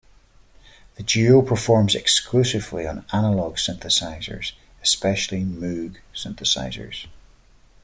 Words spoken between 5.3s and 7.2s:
Moog synthesizers.